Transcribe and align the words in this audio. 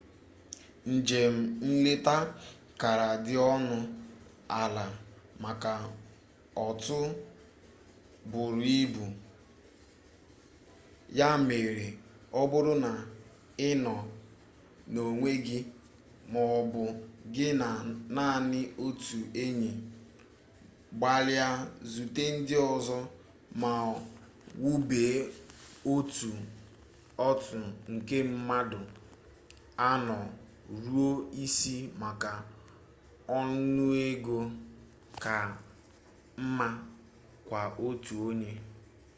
njem 0.93 1.35
nleta 1.79 2.15
kara 2.81 3.07
dị 3.25 3.33
ọnụ 3.53 3.77
ala 4.61 4.85
maka 5.43 5.71
otu 6.65 6.97
buru 8.31 8.61
ibu 8.81 9.03
ya 11.17 11.29
mere 11.47 11.87
ọ 12.39 12.41
bụrụ 12.51 12.73
na 12.83 12.91
ị 13.67 13.69
nọ 13.83 13.95
n'onwe 14.93 15.31
gị 15.45 15.59
ma 16.31 16.39
ọ 16.57 16.59
bụ 16.71 16.83
gị 17.33 17.47
na 17.61 17.67
naanị 18.15 18.61
otu 18.85 19.17
enyi 19.43 19.71
gbalịa 20.97 21.47
zute 21.91 22.23
ndị 22.35 22.55
ọzọ 22.73 22.97
ma 23.61 23.71
wube 24.63 25.01
otu 25.93 26.29
otu 27.29 27.59
nke 27.91 28.17
mmadụ 28.31 28.79
anọ 29.89 30.17
ruo 30.83 31.09
isii 31.43 31.83
maka 32.01 32.31
ọnụego 33.37 34.37
ka 35.23 35.35
mma 36.45 36.67
kwa-otu-onye 37.47 38.51